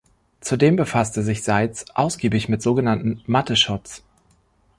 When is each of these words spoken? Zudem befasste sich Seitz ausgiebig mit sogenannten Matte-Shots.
Zudem 0.39 0.77
befasste 0.77 1.21
sich 1.21 1.43
Seitz 1.43 1.85
ausgiebig 1.93 2.49
mit 2.49 2.63
sogenannten 2.63 3.21
Matte-Shots. 3.27 4.03